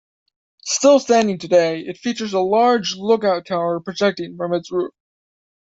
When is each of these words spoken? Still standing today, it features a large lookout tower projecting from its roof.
Still 0.65 0.99
standing 0.99 1.37
today, 1.37 1.81
it 1.81 1.95
features 1.99 2.33
a 2.33 2.39
large 2.39 2.95
lookout 2.95 3.45
tower 3.45 3.79
projecting 3.79 4.35
from 4.35 4.51
its 4.51 4.71
roof. 4.71 4.95